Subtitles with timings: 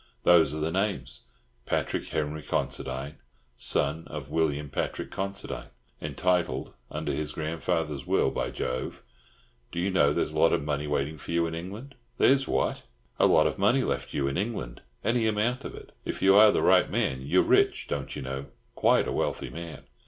[0.23, 1.25] "Those are the names,
[1.67, 3.19] Patrick Henry Considine,
[3.55, 5.67] son of William Patrick Considine.
[6.01, 9.03] Entitled under his grandfather's will—by Jove,
[9.71, 12.81] do you know there's a lot of money waiting for you in England?" "There's what?"
[13.19, 14.27] "A lot of money left you.
[14.27, 14.81] In England.
[15.03, 15.91] Any amount of it.
[16.03, 18.47] If you are the right man, you're rich, don't you know.
[18.73, 19.83] Quite a wealthy man."